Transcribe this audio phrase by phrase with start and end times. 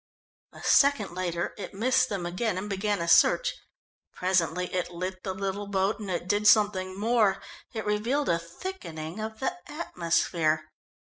[0.51, 3.53] A second later it missed them and began a search.
[4.15, 7.39] Presently it lit the little boat, and it did something more
[7.71, 10.71] it revealed a thickening of the atmosphere.